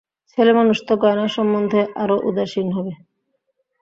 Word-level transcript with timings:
ছেলেমানুষ 0.31 0.77
তো 0.87 0.93
গয়না 1.03 1.27
সম্বন্ধে 1.35 1.81
আরও 2.03 2.15
উদাসীন 2.29 2.67
হবে। 2.75 2.93